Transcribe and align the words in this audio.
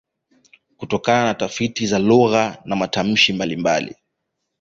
Kutokana 0.77 1.25
na 1.25 1.33
tafiti 1.33 1.87
za 1.87 1.99
lugha 1.99 2.57
na 2.65 2.75
matamshi 2.75 3.33
mbalimbali 3.33 3.95